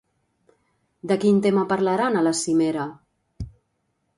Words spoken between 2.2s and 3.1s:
la cimera?